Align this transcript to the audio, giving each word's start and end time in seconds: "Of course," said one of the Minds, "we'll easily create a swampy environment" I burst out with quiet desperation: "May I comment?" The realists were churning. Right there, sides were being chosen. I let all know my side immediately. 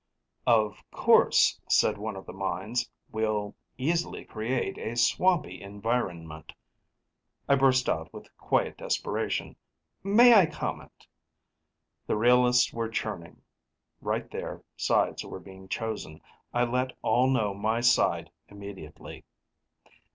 "Of 0.47 0.83
course," 0.89 1.61
said 1.69 1.99
one 1.99 2.15
of 2.15 2.25
the 2.25 2.33
Minds, 2.33 2.89
"we'll 3.11 3.53
easily 3.77 4.25
create 4.25 4.79
a 4.79 4.95
swampy 4.95 5.61
environment" 5.61 6.53
I 7.47 7.53
burst 7.53 7.87
out 7.87 8.11
with 8.11 8.35
quiet 8.35 8.79
desperation: 8.79 9.57
"May 10.03 10.33
I 10.33 10.47
comment?" 10.47 11.05
The 12.07 12.17
realists 12.17 12.73
were 12.73 12.89
churning. 12.89 13.43
Right 14.01 14.27
there, 14.31 14.63
sides 14.75 15.23
were 15.23 15.39
being 15.39 15.67
chosen. 15.67 16.21
I 16.51 16.63
let 16.63 16.97
all 17.03 17.29
know 17.29 17.53
my 17.53 17.79
side 17.79 18.31
immediately. 18.47 19.23